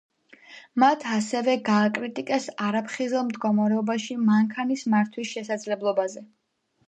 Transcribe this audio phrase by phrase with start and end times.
[0.83, 6.25] მათ, ასევე გააკრიტიკეს არაფხიზელ მდგომარეობაში მანქანის მართვის შესაძლებლობაზე.